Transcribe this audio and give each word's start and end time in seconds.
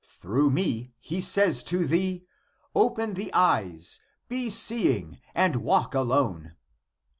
Through 0.17 0.49
me 0.49 0.95
he 0.99 1.21
says 1.21 1.61
to 1.65 1.85
thee. 1.85 2.25
Open 2.73 3.13
the 3.13 3.31
eyes, 3.35 3.99
be 4.29 4.49
seeing 4.49 5.19
and 5.35 5.57
walk 5.57 5.93
alone." 5.93 6.55